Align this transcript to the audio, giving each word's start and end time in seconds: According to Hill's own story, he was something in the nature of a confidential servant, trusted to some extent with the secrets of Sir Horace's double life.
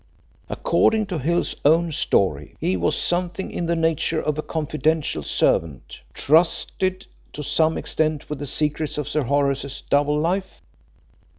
According 0.49 1.05
to 1.09 1.19
Hill's 1.19 1.55
own 1.63 1.91
story, 1.91 2.55
he 2.59 2.75
was 2.75 2.95
something 2.97 3.51
in 3.51 3.67
the 3.67 3.75
nature 3.75 4.19
of 4.19 4.35
a 4.35 4.41
confidential 4.41 5.21
servant, 5.21 6.01
trusted 6.15 7.05
to 7.33 7.43
some 7.43 7.77
extent 7.77 8.27
with 8.27 8.39
the 8.39 8.47
secrets 8.47 8.97
of 8.97 9.07
Sir 9.07 9.21
Horace's 9.25 9.83
double 9.91 10.19
life. 10.19 10.63